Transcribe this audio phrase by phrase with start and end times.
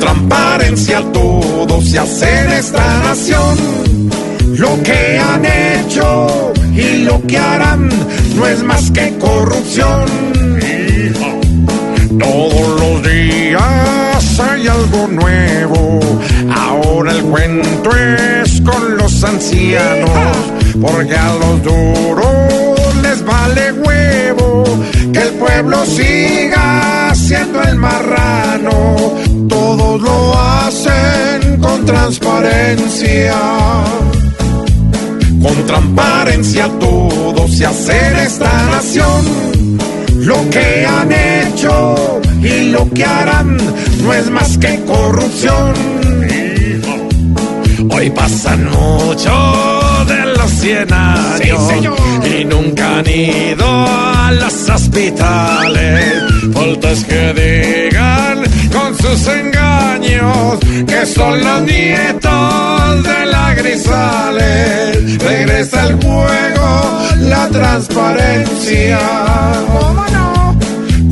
[0.00, 3.56] Transparencia todo se hace en esta nación.
[4.56, 7.88] Lo que han hecho y lo que harán
[8.36, 10.04] no es más que corrupción.
[12.18, 16.00] Todos los días hay algo nuevo.
[16.50, 20.36] Ahora el cuento es con los ancianos.
[20.80, 24.64] Porque a los duros les vale huevo.
[25.12, 28.17] Que el pueblo siga siendo el marrano.
[31.88, 33.34] Transparencia.
[35.42, 39.22] Con transparencia todo se hace en esta nación.
[40.16, 43.56] Lo que han hecho y lo que harán
[44.02, 45.72] no es más que corrupción.
[47.90, 49.34] Hoy pasan mucho
[50.06, 51.60] de los 100 años
[52.38, 56.22] y nunca han ido a los hospitales.
[56.52, 57.97] Faltas que digan
[58.72, 65.18] con sus engaños que son los nietos de la Grisales.
[65.18, 68.98] Regresa el juego, la transparencia.
[69.66, 70.58] ¿Cómo no?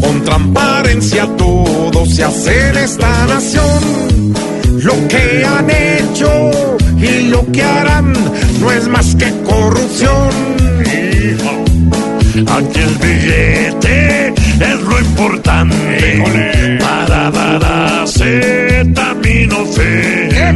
[0.00, 4.34] Con transparencia todo se hace en esta nación.
[4.82, 6.50] Lo que han hecho
[6.98, 8.12] y lo que harán
[8.60, 10.55] no es más que corrupción.
[12.38, 17.64] Aquí el billete es lo importante para dar
[18.02, 20.54] acetaminofén.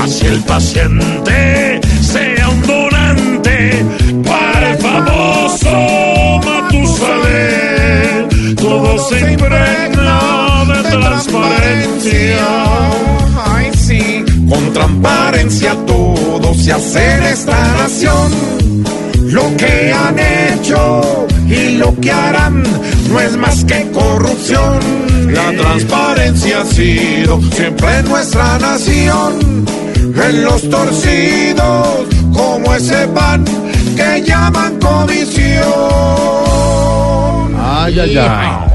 [0.00, 3.84] Así el paciente sea un donante
[4.24, 8.28] para el famoso Matusalén.
[8.54, 12.46] Todo se impregna de transparencia.
[13.44, 14.24] Ay, sí.
[14.48, 18.32] Con transparencia todo se hace en esta nación.
[19.24, 20.16] Lo que han
[21.46, 22.62] y lo que harán
[23.10, 24.78] no es más que corrupción.
[25.32, 29.64] La transparencia ha sido siempre nuestra nación.
[30.28, 33.44] En los torcidos, como ese pan
[33.96, 35.64] que llaman comisión.
[37.56, 38.67] Ay, ay, ay.